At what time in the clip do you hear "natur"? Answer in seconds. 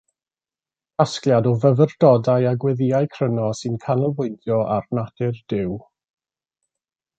5.01-5.41